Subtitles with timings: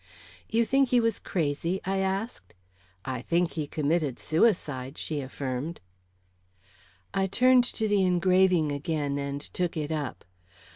[0.49, 2.55] "You think he was crazy?" I asked.
[3.05, 5.79] "I think he committed suicide," she affirmed.
[7.13, 10.25] I turned to the engraving again, and took it up.